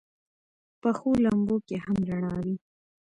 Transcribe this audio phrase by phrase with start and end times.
[0.81, 2.55] پخو لمبو کې هم رڼا وي